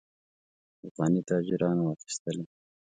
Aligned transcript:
افغاني 0.87 1.21
تاجرانو 1.29 1.83
اخیستلې. 1.95 2.43